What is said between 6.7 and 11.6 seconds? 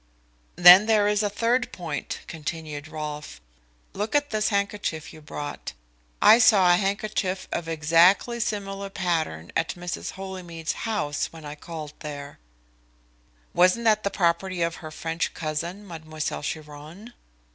a handkerchief of exactly similar pattern at Mrs. Holymead's house when I